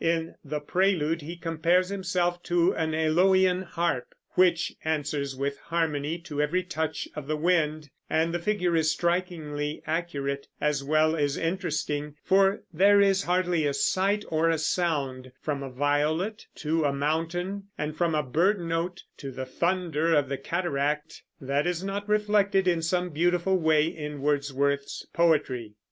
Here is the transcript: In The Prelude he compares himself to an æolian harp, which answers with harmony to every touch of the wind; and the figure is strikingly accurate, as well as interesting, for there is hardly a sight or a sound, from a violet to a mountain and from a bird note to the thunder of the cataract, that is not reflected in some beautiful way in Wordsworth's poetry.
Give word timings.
In 0.03 0.33
The 0.43 0.59
Prelude 0.59 1.21
he 1.21 1.37
compares 1.37 1.89
himself 1.89 2.41
to 2.41 2.71
an 2.73 2.93
æolian 2.93 3.63
harp, 3.63 4.15
which 4.31 4.73
answers 4.83 5.35
with 5.35 5.59
harmony 5.59 6.17
to 6.21 6.41
every 6.41 6.63
touch 6.63 7.07
of 7.15 7.27
the 7.27 7.35
wind; 7.37 7.91
and 8.09 8.33
the 8.33 8.39
figure 8.39 8.75
is 8.75 8.89
strikingly 8.89 9.83
accurate, 9.85 10.47
as 10.59 10.83
well 10.83 11.15
as 11.15 11.37
interesting, 11.37 12.15
for 12.23 12.63
there 12.73 12.99
is 12.99 13.25
hardly 13.25 13.67
a 13.67 13.75
sight 13.75 14.25
or 14.29 14.49
a 14.49 14.57
sound, 14.57 15.33
from 15.39 15.61
a 15.61 15.69
violet 15.69 16.47
to 16.55 16.83
a 16.83 16.91
mountain 16.91 17.65
and 17.77 17.95
from 17.95 18.15
a 18.15 18.23
bird 18.23 18.59
note 18.59 19.03
to 19.17 19.29
the 19.29 19.45
thunder 19.45 20.15
of 20.15 20.29
the 20.29 20.37
cataract, 20.39 21.21
that 21.39 21.67
is 21.67 21.83
not 21.83 22.09
reflected 22.09 22.67
in 22.67 22.81
some 22.81 23.11
beautiful 23.11 23.55
way 23.55 23.85
in 23.85 24.19
Wordsworth's 24.23 25.05
poetry. 25.13 25.75